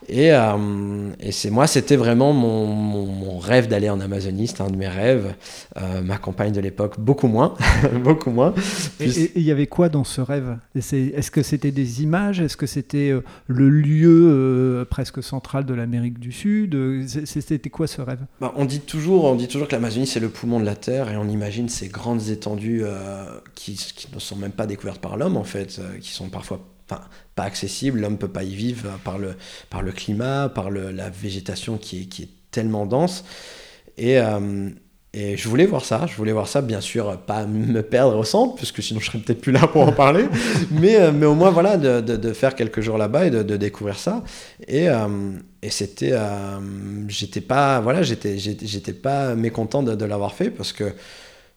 Et, 0.08 0.32
euh, 0.32 1.11
et 1.20 1.32
c'est 1.32 1.50
moi, 1.50 1.67
c'était 1.67 1.97
vraiment 1.97 2.32
mon, 2.32 2.67
mon, 2.67 3.38
rêve 3.38 3.69
d'aller 3.69 3.91
en 3.91 4.00
Amazonie, 4.00 4.47
c'était 4.47 4.62
un 4.62 4.70
de 4.70 4.76
mes 4.76 4.88
rêves. 4.88 5.35
Euh, 5.76 6.00
ma 6.03 6.17
compagne 6.17 6.53
de 6.53 6.61
l'époque, 6.61 6.99
beaucoup 6.99 7.26
moins, 7.26 7.55
beaucoup 8.05 8.31
moins. 8.31 8.55
Et 9.00 9.32
il 9.35 9.43
y 9.43 9.50
avait 9.50 9.67
quoi 9.67 9.88
dans 9.88 10.05
ce 10.05 10.20
rêve? 10.20 10.58
Est-ce 10.75 11.31
que 11.31 11.43
c'était 11.43 11.70
des 11.70 12.03
images? 12.03 12.41
Est-ce 12.41 12.56
que 12.56 12.67
c'était 12.67 13.10
euh, 13.10 13.22
le 13.46 13.69
lieu 13.69 14.86
presque 14.89 15.22
central 15.22 15.65
de 15.65 15.75
l'Amérique 15.75 16.19
du 16.19 16.32
Sud? 16.32 16.77
C'était 17.06 17.70
quoi 17.70 17.86
ce 17.86 18.01
rêve? 18.01 18.20
Bah, 18.41 18.53
On 18.56 18.65
dit 18.65 18.81
toujours, 18.81 19.25
on 19.25 19.34
dit 19.34 19.48
toujours 19.48 19.69
que 19.69 19.75
l'Amazonie 19.75 20.06
c'est 20.06 20.20
le 20.20 20.29
poumon 20.29 20.60
de 20.60 20.65
la 20.65 20.77
Terre, 20.77 21.10
et 21.10 21.17
on 21.17 21.29
imagine 21.29 21.69
ces 21.69 21.89
grandes 21.89 22.29
étendues 22.29 22.84
qui, 23.55 23.75
qui, 23.75 24.08
ne 24.13 24.20
sont 24.20 24.36
même 24.36 24.53
pas 24.53 24.67
découvertes 24.67 25.01
par 25.01 25.17
l'homme 25.17 25.36
en 25.36 25.44
fait, 25.44 25.81
qui 26.01 26.10
sont 26.10 26.29
parfois 26.29 26.60
enfin, 26.90 27.02
pas 27.34 27.44
accessible, 27.44 28.00
l'homme 28.00 28.19
peut 28.19 28.28
pas 28.28 28.44
y 28.44 28.55
vivre 28.55 28.98
par 29.05 29.19
le, 29.19 29.34
par 29.70 29.82
le 29.82 29.93
climat, 29.93 30.48
par 30.48 30.70
le, 30.70 30.90
la 30.90 31.10
végétation 31.10 31.78
qui 31.78 32.02
est, 32.02 32.05
qui 32.05 32.22
est 32.24 32.28
tellement 32.50 32.86
dense. 32.86 33.24
Et, 33.98 34.19
euh, 34.19 34.70
et 35.12 35.36
je 35.36 35.48
voulais 35.48 35.64
voir 35.64 35.84
ça, 35.84 36.06
je 36.06 36.14
voulais 36.14 36.32
voir 36.32 36.46
ça, 36.46 36.60
bien 36.60 36.81
sûr, 36.82 37.19
pas 37.19 37.46
me 37.46 37.81
perdre 37.82 38.19
au 38.19 38.24
centre, 38.24 38.56
parce 38.56 38.70
que 38.70 38.82
sinon 38.82 39.00
je 39.00 39.06
serais 39.06 39.19
peut-être 39.19 39.40
plus 39.40 39.52
là 39.52 39.66
pour 39.66 39.82
en 39.82 39.93
parler, 39.93 40.26
mais, 40.70 40.96
euh, 40.96 41.12
mais 41.12 41.24
au 41.24 41.34
moins 41.34 41.50
voilà, 41.50 41.78
de, 41.78 42.02
de, 42.02 42.16
de 42.16 42.32
faire 42.32 42.55
quelques 42.55 42.82
jours 42.82 42.98
là-bas 42.98 43.26
et 43.26 43.31
de, 43.31 43.43
de, 43.43 43.56
découvrir 43.56 43.98
ça. 43.98 44.22
Et, 44.69 44.88
euh, 44.88 45.06
et 45.62 45.70
c'était, 45.70 46.12
j'étais 47.08 47.40
pas, 47.40 47.81
voilà, 47.81 48.02
j'étais, 48.02 48.38
j'étais 48.38 48.93
pas 48.93 49.34
mécontent 49.34 49.82
de, 49.82 50.05
l'avoir 50.05 50.34
fait, 50.34 50.50
parce 50.50 50.72
que 50.72 50.93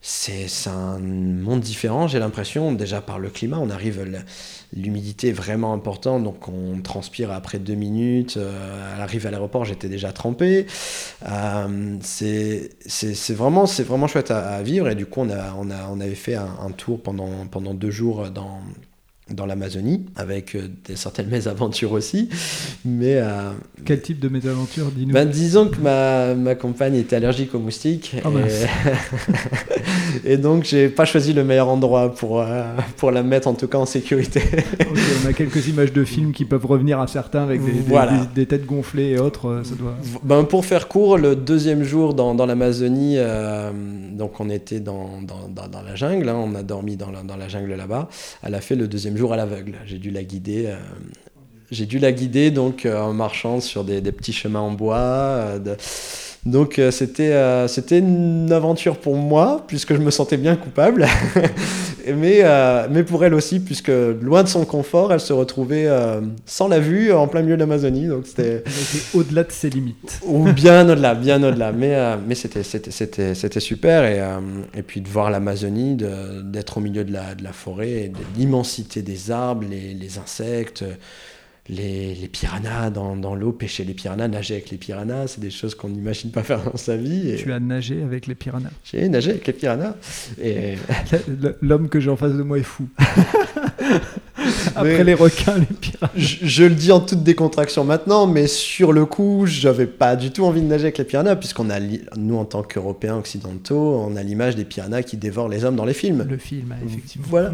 c'est 0.02 0.48
un 0.68 0.98
monde 1.00 1.60
différent, 1.60 2.08
j'ai 2.08 2.20
l'impression, 2.20 2.72
déjà 2.72 3.02
par 3.02 3.20
le 3.20 3.30
climat, 3.30 3.58
on 3.60 3.70
arrive, 3.70 4.06
l'humidité 4.74 5.30
est 5.30 5.34
vraiment 5.34 5.74
importante, 5.74 6.24
donc 6.24 6.48
on 6.48 6.82
transpire 6.82 7.32
après 7.32 7.60
deux 7.60 7.76
minutes, 7.76 8.38
euh, 8.38 8.96
à 8.96 9.00
l'arrivée 9.00 9.28
à 9.28 9.32
l'aéroport 9.32 9.66
j'étais 9.66 9.90
déjà 9.90 10.14
trempé, 10.14 10.68
euh, 11.28 11.98
c'est 12.02 12.70
vraiment, 13.32 13.66
vraiment 13.66 14.08
chouette 14.08 14.32
à, 14.32 14.62
vivre, 14.62 14.88
et 14.88 14.96
du 14.96 15.06
coup 15.06 15.20
on, 15.20 15.30
a, 15.30 15.54
on, 15.58 15.70
a, 15.70 15.90
on 15.90 16.00
avait 16.00 16.16
fait 16.16 16.36
un, 16.36 16.72
tour 16.72 17.02
pendant, 17.02 17.46
pendant 17.48 17.74
deux 17.74 17.92
jours 17.92 18.30
dans, 18.30 18.62
dans 19.32 19.46
l'Amazonie, 19.46 20.06
avec 20.16 20.56
euh, 20.56 20.68
des 20.86 20.96
certaines 20.96 21.28
mésaventures 21.28 21.92
aussi. 21.92 22.30
Mais, 22.86 23.18
euh, 23.18 23.52
Quel 23.86 24.02
type 24.02 24.20
de 24.20 24.30
mésaventures, 24.30 24.92
dis-nous 24.92 25.14
ben, 25.14 25.26
Disons 25.26 25.68
que 25.68 25.80
ma, 25.80 26.34
ma, 26.36 26.56
compagne 26.56 26.96
était 26.96 27.16
allergique 27.16 27.54
aux 27.54 27.60
moustiques. 27.60 28.16
Oh, 28.26 28.30
et... 30.26 30.34
et... 30.34 30.38
donc, 30.38 30.64
j'ai 30.64 30.90
pas 30.90 31.06
choisi 31.06 31.34
le 31.34 31.44
meilleur 31.44 31.70
endroit 31.70 32.14
pour, 32.14 32.42
euh, 32.42 32.64
pour 32.98 33.12
la 33.12 33.24
mettre, 33.24 33.48
en 33.48 33.54
tout 33.54 33.68
cas 33.68 33.78
en 33.78 33.86
sécurité. 33.86 34.42
on 35.24 35.28
a 35.28 35.34
quelques 35.34 35.68
images 35.68 35.94
de 35.94 36.04
films 36.04 36.32
qui 36.32 36.46
peuvent 36.46 36.66
revenir 36.66 37.00
à 37.00 37.08
certains 37.08 37.44
avec 37.44 37.64
des, 37.64 37.72
des, 37.72 37.96
des, 38.36 38.46
têtes 38.46 38.66
gonflées 38.66 39.10
et 39.10 39.20
autres. 39.20 39.62
Ça 39.64 39.76
doit... 39.76 39.96
ben, 40.24 40.44
pour 40.44 40.66
faire 40.66 40.88
court, 40.88 41.18
le 41.18 41.36
deuxième 41.36 41.84
jour 41.84 42.14
dans, 42.14 42.34
dans 42.34 42.46
l'Amazonie, 42.46 43.18
donc 44.14 44.40
on 44.40 44.50
était 44.50 44.80
dans, 44.80 45.22
dans, 45.22 45.68
dans 45.68 45.82
la 45.82 45.96
jungle, 45.96 46.30
hein, 46.30 46.36
on 46.36 46.56
a 46.56 46.64
dormi 46.64 46.98
dans 46.98 47.12
la, 47.12 47.22
dans 47.22 47.38
la 47.38 47.48
jungle 47.48 47.74
là-bas. 47.76 48.10
Elle 48.44 48.56
a 48.56 48.62
fait 48.62 48.76
le 48.76 48.88
deuxième 48.88 49.18
jour 49.20 49.34
à 49.34 49.36
l'aveugle. 49.36 49.76
J'ai 49.86 49.98
dû 49.98 50.12
la 50.12 50.24
guider. 50.24 50.74
Euh, 51.72 51.76
j'ai 51.76 51.86
dû 51.86 52.00
la 52.00 52.12
guider 52.12 52.52
donc 52.52 52.86
en 52.86 53.14
marchant 53.14 53.60
sur 53.60 53.84
des, 53.84 54.02
des, 54.02 54.12
petits 54.12 54.34
chemins 54.34 54.60
en 54.60 54.72
bois. 54.72 55.60
De, 55.60 55.76
donc 56.46 56.80
euh, 56.80 56.90
c'était 56.90 57.34
euh, 57.34 57.68
c'était 57.68 58.00
une 58.00 58.52
aventure 58.54 58.98
pour 58.98 59.18
moi 59.18 59.66
puisque 59.68 59.94
je 59.94 60.00
me 60.00 60.10
sentais 60.10 60.38
bien 60.38 60.56
coupable, 60.56 61.06
mais 62.08 62.40
euh, 62.44 62.88
mais 62.90 63.04
pour 63.04 63.26
elle 63.26 63.34
aussi 63.34 63.60
puisque 63.60 63.92
loin 64.22 64.44
de 64.44 64.48
son 64.48 64.64
confort, 64.64 65.12
elle 65.12 65.20
se 65.20 65.34
retrouvait 65.34 65.88
sans 66.46 66.70
la 66.70 66.80
vue 66.80 67.12
en 67.12 67.28
plein 67.28 67.42
milieu 67.42 67.56
de 67.56 67.60
l'Amazonie. 67.60 68.08
Donc 68.08 68.26
c'était 68.26 68.64
au-delà 69.14 69.44
de 69.44 69.52
ses 69.52 69.70
limites. 69.70 70.22
Ou 70.26 70.52
bien 70.54 70.90
au-delà, 70.90 71.14
bien 71.14 71.44
au-delà. 71.44 71.74
Mais 71.74 71.98
mais 72.26 72.36
c'était 72.36 72.64
c'était 72.64 72.92
c'était 72.92 73.36
c'était 73.36 73.60
super 73.60 74.06
et 74.06 74.24
et 74.78 74.82
puis 74.82 75.02
de 75.02 75.10
voir 75.10 75.32
l'Amazonie, 75.32 75.98
d'être 76.44 76.78
au 76.78 76.82
milieu 76.82 77.04
de 77.04 77.12
la 77.12 77.36
de 77.36 77.44
la 77.44 77.52
forêt, 77.52 78.08
de 78.14 78.40
l'immensité 78.40 79.02
des 79.02 79.30
arbres, 79.30 79.66
les, 79.70 79.94
les 79.94 80.18
insectes 80.20 80.86
les, 81.70 82.16
les 82.16 82.28
piranhas 82.28 82.90
dans, 82.90 83.16
dans 83.16 83.36
l'eau, 83.36 83.52
pêcher 83.52 83.84
les 83.84 83.94
piranhas, 83.94 84.28
nager 84.28 84.56
avec 84.56 84.72
les 84.72 84.78
piranhas, 84.78 85.28
c'est 85.28 85.42
des 85.42 85.52
choses 85.52 85.76
qu'on 85.76 85.90
n'imagine 85.90 86.32
pas 86.32 86.44
faire 86.44 86.64
dans 86.64 86.78
sa 86.78 86.98
vie. 86.98 87.36
Tu 87.38 87.52
as 87.52 87.60
nagé 87.60 88.02
avec 88.02 88.28
les 88.28 88.36
piranhas 88.36 88.72
J'ai 88.84 89.08
nagé 89.08 89.32
avec 89.32 89.48
les 89.48 89.54
piranhas. 89.54 89.96
Et... 90.42 90.76
L'homme 91.62 91.90
que 91.90 92.00
j'ai 92.00 92.10
en 92.10 92.18
face 92.18 92.34
de 92.34 92.44
moi 92.44 92.58
est 92.58 92.64
fou. 92.64 92.90
Après 94.76 95.04
les 95.04 95.14
requins, 95.14 95.58
les 95.58 95.66
piranhas. 95.66 96.12
Je, 96.16 96.64
le 96.64 96.76
dis 96.76 96.92
en 96.92 97.00
toute 97.00 97.24
décontraction 97.24 97.84
maintenant, 97.84 98.28
mais 98.28 98.48
sur 98.48 98.92
le 98.92 99.06
coup, 99.06 99.46
j'avais 99.46 99.86
pas 99.86 100.16
du 100.16 100.32
tout 100.32 100.46
envie 100.46 100.62
de 100.62 100.68
nager 100.68 100.84
avec 100.86 100.98
les 100.98 101.04
piranhas, 101.04 101.36
puisqu'on 101.36 101.70
a, 101.70 101.80
nous, 102.18 102.38
en 102.38 102.46
tant 102.46 102.64
qu'Européens 102.64 103.18
occidentaux, 103.18 104.04
on 104.06 104.16
a 104.16 104.24
l'image 104.24 104.56
des 104.56 104.66
piranhas 104.66 105.04
qui 105.04 105.18
dévorent 105.18 105.50
les 105.50 105.66
hommes 105.66 105.76
dans 105.76 105.86
les 105.86 105.94
films. 105.94 106.26
Le 106.30 106.38
film, 106.38 106.76
effectivement. 106.86 107.28
Voilà. 107.30 107.54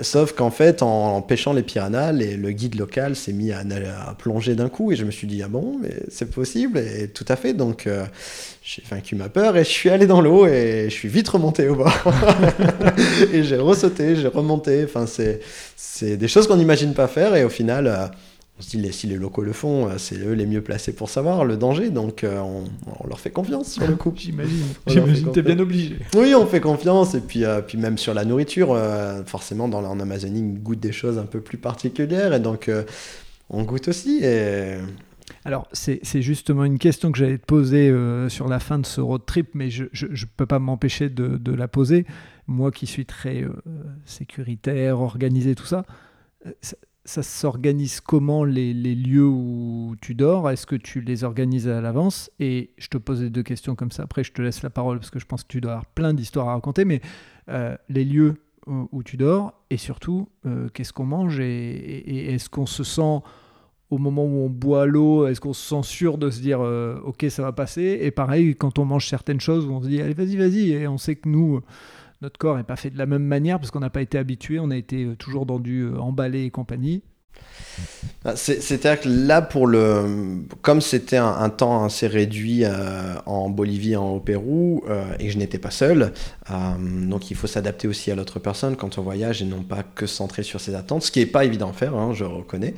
Sauf 0.00 0.32
qu'en 0.32 0.50
fait, 0.50 0.82
en, 0.82 1.20
pêchant 1.22 1.52
les 1.52 1.62
piranhas, 1.62 2.12
le 2.12 2.50
guide 2.50 2.76
local 2.76 3.16
s'est 3.16 3.32
mis 3.32 3.52
à, 3.52 3.60
à, 3.60 4.14
plonger 4.14 4.54
d'un 4.54 4.68
coup, 4.68 4.92
et 4.92 4.96
je 4.96 5.04
me 5.04 5.10
suis 5.10 5.26
dit, 5.26 5.42
ah 5.42 5.48
bon, 5.48 5.78
mais 5.80 5.94
c'est 6.08 6.30
possible, 6.30 6.78
et 6.78 7.08
tout 7.08 7.26
à 7.28 7.36
fait. 7.36 7.54
Donc, 7.54 7.86
euh, 7.86 8.04
j'ai 8.62 8.82
vaincu 8.90 9.14
ma 9.14 9.28
peur, 9.28 9.56
et 9.56 9.64
je 9.64 9.70
suis 9.70 9.90
allé 9.90 10.06
dans 10.06 10.20
l'eau, 10.20 10.46
et 10.46 10.86
je 10.88 10.94
suis 10.94 11.08
vite 11.08 11.28
remonté 11.28 11.68
au 11.68 11.76
bord. 11.76 11.92
et 13.32 13.44
j'ai 13.44 13.56
ressauté, 13.56 14.16
j'ai 14.16 14.28
remonté. 14.28 14.84
Enfin, 14.84 15.06
c'est 15.06 15.40
c'est 15.76 16.16
des 16.26 16.32
choses 16.32 16.48
qu'on 16.48 16.56
n'imagine 16.56 16.92
pas 16.92 17.06
faire 17.06 17.36
et 17.36 17.44
au 17.44 17.48
final, 17.48 17.86
euh, 17.86 18.08
on 18.58 18.62
se 18.62 18.76
dit 18.76 18.92
si 18.92 19.06
les 19.06 19.14
locaux 19.14 19.42
le 19.42 19.52
font, 19.52 19.86
euh, 19.86 19.92
c'est 19.96 20.18
eux 20.18 20.32
les 20.32 20.44
mieux 20.44 20.60
placés 20.60 20.92
pour 20.92 21.08
savoir 21.08 21.44
le 21.44 21.56
danger, 21.56 21.90
donc 21.90 22.24
euh, 22.24 22.40
on, 22.40 23.06
leur 23.06 23.20
fait 23.20 23.30
confiance 23.30 23.74
sur 23.74 23.86
le 23.86 23.94
coup. 23.94 24.12
J'imagine. 24.16 24.66
J'imagine, 24.88 25.30
t'es 25.30 25.42
bien 25.42 25.56
obligé. 25.60 25.98
Oui, 26.16 26.34
on 26.34 26.44
fait 26.44 26.58
confiance 26.58 27.14
et 27.14 27.20
puis, 27.20 27.44
puis 27.68 27.78
même 27.78 27.96
sur 27.96 28.12
la 28.12 28.24
nourriture, 28.24 28.76
forcément 29.26 29.68
dans, 29.68 29.84
en 29.84 30.00
Amazonie, 30.00 30.42
on 30.42 30.60
goûte 30.60 30.80
des 30.80 30.90
choses 30.90 31.16
un 31.16 31.26
peu 31.26 31.40
plus 31.40 31.58
particulières 31.58 32.34
et 32.34 32.40
donc 32.40 32.68
on 33.48 33.62
goûte 33.62 33.86
aussi. 33.86 34.24
Et... 34.24 34.78
Alors, 35.44 35.68
c'est 35.72 36.22
justement 36.22 36.64
une 36.64 36.80
question 36.80 37.12
que 37.12 37.18
j'allais 37.18 37.38
te 37.38 37.46
poser 37.46 37.94
sur 38.28 38.48
la 38.48 38.58
fin 38.58 38.80
de 38.80 38.86
ce 38.86 39.00
road 39.00 39.22
trip, 39.26 39.50
mais 39.54 39.70
je 39.70 39.84
ne 39.84 40.26
peux 40.36 40.46
pas 40.46 40.58
m'empêcher 40.58 41.08
de, 41.08 41.36
de, 41.36 41.52
la 41.52 41.68
poser 41.68 42.04
moi 42.46 42.70
qui 42.70 42.86
suis 42.86 43.06
très 43.06 43.42
euh, 43.42 43.52
sécuritaire, 44.04 45.00
organisé, 45.00 45.54
tout 45.54 45.66
ça, 45.66 45.84
euh, 46.44 46.52
ça, 47.04 47.22
s'organise 47.22 48.00
comment 48.00 48.44
les, 48.44 48.74
lieux 48.74 49.26
où 49.26 49.94
tu 50.00 50.14
dors? 50.14 50.50
Est-ce 50.50 50.66
que 50.66 50.74
tu 50.74 51.00
les 51.00 51.22
organises 51.22 51.68
à 51.68 51.80
l'avance? 51.80 52.30
Et 52.40 52.70
je 52.78 52.88
te 52.88 52.98
pose 52.98 53.22
les 53.22 53.30
deux 53.30 53.44
questions 53.44 53.76
comme 53.76 53.92
ça, 53.92 54.02
après 54.02 54.24
je 54.24 54.32
te 54.32 54.42
laisse 54.42 54.62
la 54.62 54.70
parole 54.70 54.98
parce 54.98 55.10
que 55.10 55.20
je 55.20 55.26
pense 55.26 55.42
que 55.42 55.48
tu 55.48 55.60
dois 55.60 55.72
avoir 55.72 55.86
plein 55.86 56.14
d'histoires 56.14 56.48
à 56.48 56.54
raconter, 56.54 56.84
mais 56.84 57.00
euh, 57.48 57.76
les 57.88 58.04
lieux 58.04 58.34
où, 58.66 59.04
tu 59.04 59.16
dors 59.16 59.54
et 59.70 59.76
surtout 59.76 60.28
qu'est-ce 60.74 60.92
qu'on 60.92 61.04
mange 61.04 61.38
et, 61.38 62.34
est-ce 62.34 62.50
qu'on 62.50 62.66
se 62.66 62.82
sent 62.82 63.20
au 63.90 63.98
moment 63.98 64.24
où 64.24 64.44
on 64.44 64.50
boit 64.50 64.86
l'eau, 64.86 65.28
est-ce 65.28 65.40
qu'on 65.40 65.52
se 65.52 65.68
sent 65.68 65.84
sûr 65.84 66.18
de 66.18 66.30
se 66.30 66.40
dire 66.40 66.58
ok 67.04 67.26
ça 67.28 67.42
va 67.42 67.52
passer? 67.52 68.00
Et 68.02 68.10
pareil 68.10 68.56
quand 68.56 68.80
on 68.80 68.84
mange 68.84 69.06
certaines 69.06 69.38
choses, 69.38 69.66
on 69.66 69.80
se 69.80 69.86
dit 69.86 70.02
allez 70.02 70.14
vas-y 70.14 70.34
vas-y. 70.34 70.72
Et 70.72 70.88
on 70.88 70.98
sait 70.98 71.14
que 71.14 71.28
nous 71.28 71.60
notre 72.22 72.38
corps 72.38 72.56
n'est 72.56 72.64
pas 72.64 72.76
fait 72.76 72.90
de 72.90 72.98
la 72.98 73.06
même 73.06 73.24
manière 73.24 73.58
parce 73.58 73.70
qu'on 73.70 73.80
n'a 73.80 73.90
pas 73.90 74.02
été 74.02 74.18
habitué, 74.18 74.58
on 74.58 74.70
a 74.70 74.76
été 74.76 75.04
euh, 75.04 75.16
toujours 75.16 75.46
dans 75.46 75.58
du 75.58 75.82
euh, 75.82 75.98
emballé 75.98 76.44
et 76.44 76.50
compagnie. 76.50 77.02
Bah, 78.26 78.34
c'est-à-dire 78.34 79.00
que 79.00 79.08
là, 79.08 79.40
pour 79.40 79.68
le, 79.68 80.40
comme 80.60 80.80
c'était 80.80 81.16
un, 81.16 81.48
temps 81.48 81.84
assez 81.84 82.08
réduit 82.08 82.64
euh, 82.64 83.14
en 83.24 83.48
Bolivie 83.48 83.92
et 83.92 83.96
au 83.96 84.18
Pérou, 84.18 84.82
euh, 84.88 85.04
et 85.20 85.30
je 85.30 85.38
n'étais 85.38 85.58
pas 85.58 85.70
seul, 85.70 86.12
euh, 86.50 86.54
donc 87.06 87.30
il 87.30 87.36
faut 87.36 87.46
s'adapter 87.46 87.86
aussi 87.86 88.10
à 88.10 88.16
l'autre 88.16 88.40
personne 88.40 88.74
quand 88.74 88.98
on 88.98 89.02
voyage 89.02 89.42
et 89.42 89.44
non 89.44 89.62
pas 89.62 89.84
que 89.84 90.06
centrer 90.06 90.42
sur 90.42 90.60
ses 90.60 90.74
attentes, 90.74 91.04
ce 91.04 91.12
qui 91.12 91.20
n'est 91.20 91.26
pas 91.26 91.44
évident 91.44 91.70
à 91.70 91.72
faire, 91.72 91.94
hein, 91.94 92.14
je 92.14 92.24
reconnais. 92.24 92.74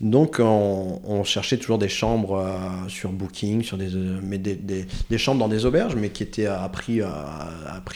Donc 0.00 0.38
on, 0.38 1.24
cherchait 1.24 1.56
toujours 1.56 1.78
des 1.78 1.88
chambres 1.88 2.44
sur 2.86 3.10
Booking, 3.10 3.62
sur 3.62 3.78
des, 3.78 3.90
mais 4.22 4.38
des, 4.38 5.18
chambres 5.18 5.40
dans 5.40 5.48
des 5.48 5.66
auberges, 5.66 5.96
mais 5.96 6.10
qui 6.10 6.22
étaient 6.22 6.46
à 6.46 6.68
prix, 6.68 7.00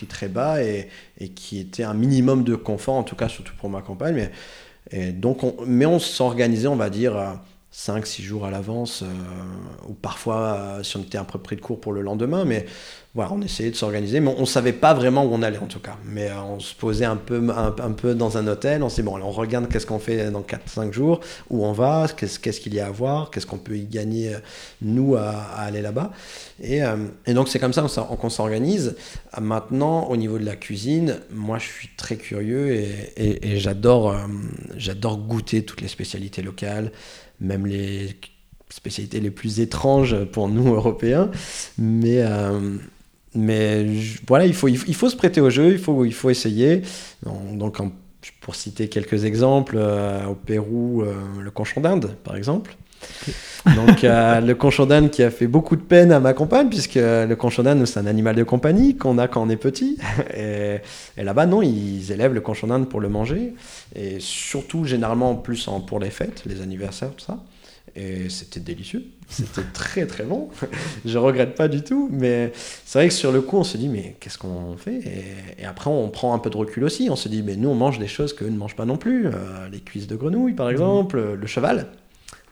très 0.08 0.28
bas 0.28 0.60
et, 0.60 0.88
qui 1.36 1.60
étaient 1.60 1.84
un 1.84 1.94
minimum 1.94 2.42
de 2.42 2.56
confort, 2.56 2.94
en 2.94 3.04
tout 3.04 3.16
cas 3.16 3.28
surtout 3.28 3.54
pour 3.60 3.70
ma 3.70 3.82
compagne. 3.82 4.28
Et 4.90 5.12
donc 5.12 5.42
on, 5.42 5.56
mais 5.66 5.86
on 5.86 5.98
s'organisait, 5.98 6.68
on 6.68 6.76
va 6.76 6.90
dire, 6.90 7.40
5-6 7.76 8.22
jours 8.22 8.46
à 8.46 8.50
l'avance, 8.50 9.02
euh, 9.02 9.06
ou 9.86 9.92
parfois 9.92 10.36
euh, 10.38 10.82
si 10.82 10.96
on 10.96 11.02
était 11.02 11.18
un 11.18 11.24
peu 11.24 11.38
pris 11.38 11.56
de 11.56 11.60
cours 11.60 11.78
pour 11.78 11.92
le 11.92 12.00
lendemain, 12.00 12.46
mais 12.46 12.64
voilà, 13.14 13.32
on 13.32 13.42
essayait 13.42 13.70
de 13.70 13.76
s'organiser, 13.76 14.20
mais 14.20 14.34
on 14.36 14.42
ne 14.42 14.46
savait 14.46 14.72
pas 14.72 14.94
vraiment 14.94 15.24
où 15.24 15.32
on 15.32 15.42
allait 15.42 15.58
en 15.58 15.66
tout 15.66 15.80
cas. 15.80 15.96
Mais 16.04 16.30
euh, 16.30 16.40
on 16.40 16.58
se 16.58 16.74
posait 16.74 17.04
un 17.04 17.16
peu, 17.16 17.46
un, 17.54 17.92
peu 17.92 18.14
dans 18.14 18.38
un 18.38 18.46
hôtel, 18.46 18.82
on 18.82 18.88
s'est 18.88 19.02
dit, 19.02 19.06
bon, 19.06 19.20
on 19.20 19.30
regarde 19.30 19.68
qu'est-ce 19.68 19.84
qu'on 19.84 19.98
fait 19.98 20.30
dans 20.30 20.40
4-5 20.40 20.92
jours, 20.92 21.20
où 21.50 21.66
on 21.66 21.72
va, 21.72 22.06
qu'est-ce 22.16 22.60
qu'il 22.60 22.74
y 22.74 22.80
a 22.80 22.86
à 22.86 22.90
voir, 22.90 23.30
qu'est-ce 23.30 23.46
qu'on 23.46 23.58
peut 23.58 23.76
y 23.76 23.84
gagner, 23.84 24.34
nous, 24.80 25.14
à, 25.16 25.32
aller 25.58 25.82
là-bas. 25.82 26.12
Et, 26.62 26.80
et, 27.26 27.34
donc 27.34 27.48
c'est 27.48 27.58
comme 27.58 27.74
ça 27.74 27.82
qu'on 27.82 28.30
s'organise. 28.30 28.96
Maintenant, 29.38 30.04
au 30.08 30.16
niveau 30.16 30.38
de 30.38 30.44
la 30.44 30.56
cuisine, 30.56 31.20
moi 31.30 31.58
je 31.58 31.66
suis 31.66 31.90
très 31.96 32.16
curieux 32.16 32.72
et, 32.72 33.12
et, 33.16 33.52
et 33.52 33.58
j'adore 33.58 34.16
goûter 35.18 35.62
toutes 35.62 35.82
les 35.82 35.88
spécialités 35.88 36.40
locales 36.40 36.90
même 37.40 37.66
les 37.66 38.16
spécialités 38.70 39.20
les 39.20 39.30
plus 39.30 39.60
étranges 39.60 40.24
pour 40.24 40.48
nous 40.48 40.74
Européens. 40.74 41.30
Mais, 41.78 42.22
euh, 42.22 42.76
mais 43.34 43.86
voilà, 44.26 44.46
il 44.46 44.54
faut, 44.54 44.68
il 44.68 44.94
faut 44.94 45.08
se 45.08 45.16
prêter 45.16 45.40
au 45.40 45.50
jeu, 45.50 45.72
il 45.72 45.78
faut, 45.78 46.04
il 46.04 46.14
faut 46.14 46.30
essayer. 46.30 46.82
Donc, 47.52 47.78
pour 48.40 48.54
citer 48.54 48.88
quelques 48.88 49.24
exemples, 49.24 49.76
euh, 49.78 50.26
au 50.26 50.34
Pérou, 50.34 51.02
euh, 51.02 51.14
le 51.40 51.50
conchon 51.50 51.80
d'Inde, 51.80 52.16
par 52.24 52.36
exemple. 52.36 52.76
Donc 53.74 54.02
le 54.02 54.52
conchon 54.54 55.08
qui 55.10 55.22
a 55.22 55.30
fait 55.30 55.46
beaucoup 55.46 55.76
de 55.76 55.82
peine 55.82 56.12
à 56.12 56.20
ma 56.20 56.32
compagne, 56.34 56.68
puisque 56.68 56.94
le 56.94 57.34
conchon 57.34 57.64
c'est 57.84 57.98
un 57.98 58.06
animal 58.06 58.36
de 58.36 58.44
compagnie 58.44 58.96
qu'on 58.96 59.18
a 59.18 59.28
quand 59.28 59.42
on 59.42 59.48
est 59.50 59.56
petit. 59.56 59.98
Et, 60.36 60.78
là-bas, 61.16 61.46
non, 61.46 61.62
ils 61.62 62.12
élèvent 62.12 62.34
le 62.34 62.40
conchon 62.40 62.84
pour 62.84 63.00
le 63.00 63.08
manger. 63.08 63.54
Et 63.94 64.18
surtout, 64.20 64.84
généralement, 64.84 65.34
plus 65.34 65.68
en, 65.68 65.80
pour 65.80 65.98
les 65.98 66.10
fêtes, 66.10 66.42
les 66.46 66.60
anniversaires, 66.60 67.10
tout 67.16 67.24
ça. 67.24 67.38
Et 67.94 68.28
c'était 68.28 68.60
délicieux. 68.60 69.04
C'était 69.28 69.62
très 69.72 70.06
très 70.06 70.24
bon. 70.24 70.50
Je 71.06 71.16
regrette 71.16 71.54
pas 71.54 71.66
du 71.66 71.82
tout. 71.82 72.10
Mais 72.12 72.52
c'est 72.54 72.98
vrai 72.98 73.08
que 73.08 73.14
sur 73.14 73.32
le 73.32 73.40
coup, 73.40 73.56
on 73.56 73.64
se 73.64 73.78
dit, 73.78 73.88
mais 73.88 74.16
qu'est-ce 74.20 74.36
qu'on 74.36 74.76
fait? 74.76 75.00
Et, 75.58 75.64
après, 75.64 75.90
on 75.90 76.08
prend 76.10 76.34
un 76.34 76.38
peu 76.38 76.50
de 76.50 76.56
recul 76.56 76.84
aussi. 76.84 77.08
On 77.10 77.16
se 77.16 77.28
dit, 77.28 77.42
mais 77.42 77.56
nous, 77.56 77.70
on 77.70 77.74
mange 77.74 77.98
des 77.98 78.08
choses 78.08 78.34
qu'eux 78.34 78.48
ne 78.48 78.58
mangent 78.58 78.76
pas 78.76 78.84
non 78.84 78.98
plus. 78.98 79.26
Euh, 79.26 79.68
les 79.72 79.80
cuisses 79.80 80.06
de 80.06 80.16
grenouille, 80.16 80.52
par 80.52 80.66
mmh. 80.66 80.72
exemple, 80.72 81.36
le 81.40 81.46
cheval 81.46 81.86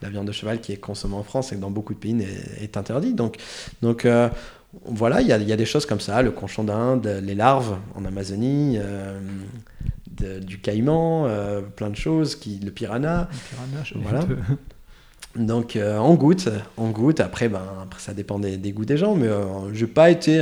la 0.04 0.10
viande 0.10 0.26
de 0.26 0.32
cheval 0.32 0.60
qui 0.60 0.72
est 0.72 0.76
consommée 0.76 1.14
en 1.14 1.22
France 1.22 1.52
et 1.52 1.56
que 1.56 1.60
dans 1.60 1.70
beaucoup 1.70 1.94
de 1.94 1.98
pays 1.98 2.14
est, 2.20 2.62
est 2.62 2.76
interdite. 2.76 3.16
Donc, 3.16 3.38
donc 3.80 4.04
euh, 4.04 4.28
voilà, 4.84 5.22
il 5.22 5.26
y 5.26 5.32
a, 5.32 5.38
y 5.38 5.52
a, 5.52 5.56
des 5.56 5.64
choses 5.64 5.86
comme 5.86 6.00
ça, 6.00 6.20
le 6.20 6.30
conchon 6.30 6.62
d'Inde, 6.62 7.20
les 7.22 7.34
larves 7.34 7.78
en 7.94 8.04
Amazonie, 8.04 8.76
euh, 8.78 9.18
du 10.40 10.58
caïman, 10.60 11.24
euh, 11.26 11.62
plein 11.62 11.88
de 11.88 11.96
choses, 11.96 12.36
qui, 12.36 12.60
le 12.62 12.70
piranha. 12.70 13.28
Le 13.32 13.80
piranha, 13.80 14.08
voilà. 14.10 14.26
Donc 15.36 15.76
on 15.76 16.14
goûte, 16.14 16.48
on 16.76 16.90
goûte. 16.90 17.18
Après, 17.18 17.48
ben, 17.48 17.62
après 17.82 17.98
ça 17.98 18.14
dépend 18.14 18.38
des, 18.38 18.56
des 18.56 18.70
goûts 18.70 18.84
des 18.84 18.96
gens, 18.96 19.16
mais 19.16 19.26
je 19.72 19.84
n'ai 19.84 19.90
pas 19.90 20.08
été 20.10 20.38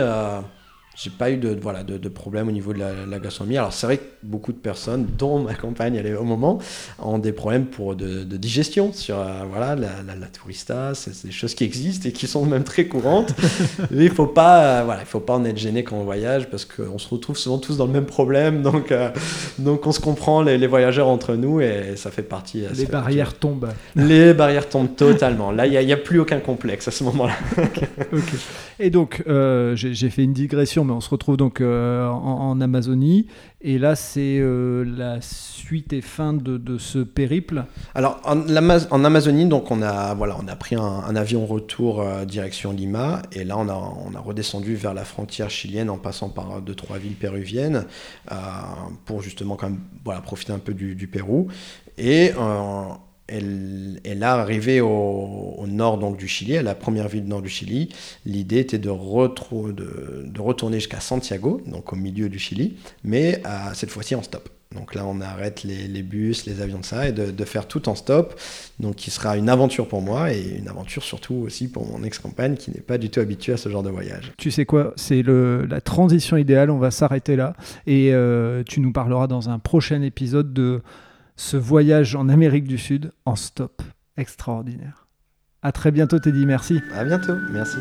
j'ai 0.95 1.11
pas 1.11 1.31
eu 1.31 1.39
de, 1.39 1.57
voilà, 1.61 1.85
de, 1.85 1.97
de, 1.97 2.09
problème 2.09 2.49
au 2.49 2.53
niveau 2.53 2.75
de 2.75 2.81
la, 2.81 3.19
gastronomie. 3.19 3.57
Alors 3.57 3.73
c'est 3.73 3.87
vrai 3.87 3.97
que 3.97 4.05
beaucoup 4.23 4.53
de 4.53 4.59
personnes, 4.59 5.07
dont 5.19 5.39
ma 5.39 5.55
compagne 5.55 5.95
elle 5.95 6.07
est 6.07 6.15
au 6.15 6.25
moment, 6.25 6.59
ont 6.99 7.19
des 7.19 7.33
problèmes 7.33 7.65
pour 7.65 7.97
de, 7.97 8.25
de 8.25 8.37
digestion 8.37 8.93
sur 8.93 9.19
euh, 9.19 9.43
voilà, 9.51 9.75
la, 9.75 10.03
la, 10.03 10.27
tourista, 10.27 10.93
c'est 10.95 11.27
des 11.27 11.33
choses 11.33 11.55
qui 11.55 11.65
existent 11.65 12.09
et 12.09 12.13
qui 12.13 12.27
sont 12.27 12.45
même 12.45 12.65
très 12.65 12.87
courantes. 12.87 13.35
Mais 13.91 14.05
il 14.05 14.11
faut 14.11 14.27
pas, 14.27 14.65
euh, 14.81 14.83
voilà, 14.85 15.01
il 15.01 15.07
faut 15.07 15.21
pas 15.21 15.35
en 15.35 15.45
être 15.47 15.57
gêné 15.57 15.83
quand 15.83 15.97
on 15.97 16.05
voyage 16.05 16.51
parce 16.51 16.67
qu'on 16.67 16.99
se 16.99 17.09
retrouve 17.09 17.39
souvent 17.39 17.59
tous 17.59 17.79
dans 17.79 17.87
le 17.87 17.93
même 17.93 18.07
problème. 18.07 18.63
Donc, 18.63 18.93
euh, 18.93 19.11
donc 19.59 19.87
on 19.87 19.93
se 19.93 20.01
comprend 20.01 20.43
les, 20.43 20.59
les, 20.59 20.67
voyageurs 20.67 21.09
entre 21.09 21.37
nous 21.37 21.61
et 21.61 21.95
ça 21.97 22.11
fait 22.11 22.23
partie. 22.23 22.65
Les 22.77 22.87
barrières 22.87 23.35
tombent. 23.35 23.71
Les 23.97 24.35
barrières 24.35 24.69
tombent 24.69 24.95
totalement. 24.95 25.53
Là, 25.53 25.67
il 25.67 25.71
n'y 25.71 25.93
a, 25.93 25.95
a, 25.95 25.99
plus 25.99 26.21
aucun 26.21 26.41
complexe 26.41 26.89
à 26.89 26.91
ce 26.91 27.05
moment-là. 27.05 27.35
Et 28.79 28.91
donc, 28.91 29.23
j'ai 29.75 30.11
fait 30.11 30.23
une 30.23 30.33
digression 30.33 30.82
mais 30.85 30.93
on 30.93 31.01
se 31.01 31.11
retrouve 31.11 31.37
donc 31.37 31.61
euh, 31.61 32.07
en, 32.07 32.61
Amazonie. 32.61 33.27
Et 33.61 33.79
là, 33.79 33.95
c'est 33.95 34.39
euh, 34.41 34.85
la 34.85 35.21
suite 35.21 35.93
et 35.93 36.01
fin 36.01 36.33
de, 36.33 36.79
ce 36.79 36.99
périple. 36.99 37.65
Alors, 37.95 38.21
en, 38.25 39.05
Amazonie, 39.05 39.47
donc 39.47 39.71
on 39.71 39.83
a, 39.83 40.15
voilà, 40.15 40.37
on 40.43 40.49
a 40.49 40.57
pris 40.57 40.77
un, 40.77 41.17
avion 41.17 41.47
retour 41.47 42.05
direction 42.27 42.73
Lima. 42.73 43.23
Et 43.33 43.45
là, 43.45 43.57
on 43.59 43.69
a, 43.69 43.75
on 43.75 44.15
a 44.15 44.21
redescendu 44.21 44.75
vers 44.75 44.95
la 44.95 45.05
frontière 45.05 45.51
chilienne 45.51 45.91
en 45.91 45.99
passant 45.99 46.29
par 46.29 46.61
deux, 46.61 46.75
trois 46.75 46.99
villes 46.99 47.15
péruviennes 47.15 47.87
pour 49.05 49.23
justement 49.23 49.57
quand 49.57 49.71
même, 49.71 49.81
voilà, 50.05 50.21
profiter 50.21 50.53
un 50.53 50.59
peu 50.59 50.75
du, 50.75 50.95
du 50.95 51.07
Pérou. 51.07 51.49
Et 51.99 52.33
elle, 53.33 54.01
elle 54.05 54.23
a 54.23 54.35
arrivé 54.35 54.81
au, 54.81 55.65
nord 55.67 55.99
donc, 55.99 56.17
du 56.19 56.29
Chili, 56.29 56.57
à 56.57 56.62
la 56.62 56.75
première 56.75 57.09
ville 57.09 57.25
du 57.25 57.31
nord 57.31 57.43
du 57.43 57.49
Chili. 57.49 57.89
L'idée 58.27 58.59
était 58.59 58.79
de, 58.79 58.91
retourner 58.91 60.79
jusqu'à 60.79 61.01
Santiago, 61.01 61.62
donc 61.67 61.93
au 61.93 61.97
milieu 61.97 62.29
du 62.29 62.39
Chili, 62.39 62.77
mais 63.05 63.43
cette 63.75 63.91
fois-ci 63.91 64.15
en 64.15 64.23
stop. 64.23 64.49
Donc 64.75 64.95
là, 64.95 65.05
on 65.07 65.21
arrête 65.21 65.65
les, 65.65 66.03
bus, 66.03 66.47
les 66.47 66.61
avions 66.61 66.79
de 66.79 66.85
ça, 66.85 67.09
et 67.09 67.12
de, 67.12 67.45
faire 67.45 67.67
tout 67.67 67.89
en 67.89 67.95
stop. 67.95 68.39
Donc 68.81 68.97
qui 68.97 69.11
sera 69.11 69.37
une 69.37 69.49
aventure 69.49 69.89
pour 69.89 70.03
moi, 70.03 70.33
et 70.33 70.59
une 70.59 70.69
aventure 70.69 71.03
surtout 71.03 71.35
aussi 71.35 71.69
pour 71.69 71.87
mon 71.87 72.03
ex-compagne 72.05 72.57
qui 72.57 72.71
n'est 72.71 72.81
pas 72.81 72.99
du 72.99 73.11
tout 73.11 73.21
habituée 73.21 73.55
à 73.55 73.57
ce 73.57 73.69
genre 73.69 73.83
de 73.83 73.91
voyage. 73.91 74.33
Tu 74.39 74.51
sais 74.51 74.65
quoi, 74.65 74.93
c'est 74.97 75.23
la 75.23 75.81
transition 75.81 76.37
idéale, 76.37 76.71
on 76.71 76.79
va 76.79 76.91
s'arrêter 76.91 77.37
là, 77.37 77.55
et 77.87 78.12
euh, 78.12 78.62
tu 78.67 78.81
nous 78.81 78.93
parleras 78.93 79.27
dans 79.27 79.49
un 79.49 79.59
prochain 79.59 80.03
épisode 80.03 80.53
de 80.53 80.83
ce 81.37 81.57
voyage 81.57 82.15
en 82.15 82.29
Amérique 82.29 82.67
du 82.67 82.79
Sud 82.79 83.12
en 83.25 83.37
stop. 83.37 83.83
Extraordinaire. 84.17 85.07
À 85.62 85.73
très 85.73 85.91
bientôt 85.91 86.19
Teddy, 86.19 86.45
merci. 86.45 86.81
À 86.95 87.05
bientôt, 87.05 87.37
merci. 87.53 87.79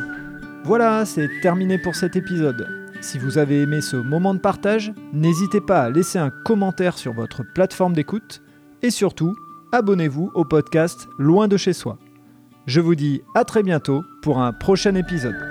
Voilà, 0.63 1.05
c'est 1.05 1.29
terminé 1.41 1.77
pour 1.77 1.95
cet 1.95 2.15
épisode. 2.15 2.67
Si 3.01 3.17
vous 3.17 3.39
avez 3.39 3.61
aimé 3.61 3.81
ce 3.81 3.97
moment 3.97 4.35
de 4.35 4.39
partage, 4.39 4.93
n'hésitez 5.11 5.59
pas 5.59 5.81
à 5.81 5.89
laisser 5.89 6.19
un 6.19 6.29
commentaire 6.29 6.97
sur 6.97 7.13
votre 7.13 7.41
plateforme 7.55 7.93
d'écoute 7.93 8.43
et 8.83 8.91
surtout, 8.91 9.35
abonnez-vous 9.71 10.31
au 10.35 10.45
podcast 10.45 11.07
Loin 11.17 11.47
de 11.47 11.57
chez 11.57 11.73
soi. 11.73 11.97
Je 12.67 12.79
vous 12.79 12.93
dis 12.93 13.21
à 13.33 13.43
très 13.43 13.63
bientôt 13.63 14.03
pour 14.21 14.39
un 14.39 14.53
prochain 14.53 14.93
épisode. 14.93 15.50